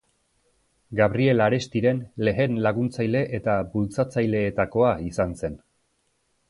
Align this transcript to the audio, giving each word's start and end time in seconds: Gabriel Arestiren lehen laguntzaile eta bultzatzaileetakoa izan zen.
Gabriel 0.99 1.43
Arestiren 1.47 1.99
lehen 2.29 2.57
laguntzaile 2.69 3.23
eta 3.41 3.59
bultzatzaileetakoa 3.75 4.95
izan 5.11 5.41
zen. 5.43 5.65